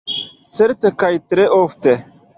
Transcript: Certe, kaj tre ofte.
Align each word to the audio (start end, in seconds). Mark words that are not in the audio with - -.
Certe, 0.55 0.91
kaj 1.05 1.13
tre 1.35 1.47
ofte. 1.63 1.95